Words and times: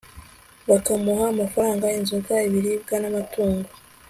bakamuha 0.69 1.23
amafaranga, 1.33 1.95
inzoga, 1.99 2.35
ibiribwa 2.47 2.95
n'amatungo 2.99 3.69